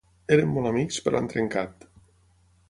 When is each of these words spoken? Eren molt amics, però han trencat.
Eren 0.35 0.47
molt 0.55 0.69
amics, 0.69 0.97
però 1.09 1.19
han 1.21 1.29
trencat. 1.35 1.87